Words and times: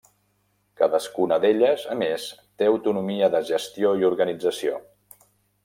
Cadascuna 0.79 1.37
d'elles, 1.43 1.83
a 1.95 1.99
més 1.99 2.25
té 2.63 2.71
autonomia 2.71 3.31
de 3.37 3.45
gestió 3.53 3.95
i 4.01 4.11
organització. 4.13 4.85